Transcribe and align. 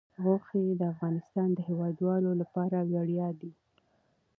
غوښې 0.23 0.63
د 0.79 0.81
افغانستان 0.93 1.49
د 1.53 1.59
هیوادوالو 1.67 2.31
لپاره 2.41 2.77
ویاړ 2.89 3.33
دی. 3.41 3.51